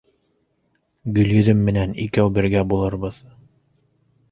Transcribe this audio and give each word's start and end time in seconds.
Гөлйөҙөм 1.17 1.61
менән 1.69 1.95
икәү 2.07 2.33
бергә 2.41 2.65
булырбыҙ. 2.75 3.23